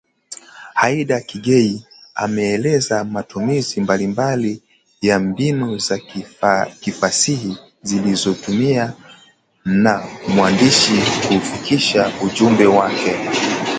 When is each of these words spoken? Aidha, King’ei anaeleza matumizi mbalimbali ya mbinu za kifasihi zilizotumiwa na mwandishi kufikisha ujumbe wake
Aidha, 0.85 1.17
King’ei 1.29 1.71
anaeleza 2.23 2.95
matumizi 3.13 3.77
mbalimbali 3.81 4.53
ya 5.01 5.15
mbinu 5.19 5.67
za 5.87 5.97
kifasihi 6.81 7.53
zilizotumiwa 7.87 8.87
na 9.83 10.03
mwandishi 10.33 10.97
kufikisha 11.27 12.01
ujumbe 12.25 12.65
wake 12.77 13.13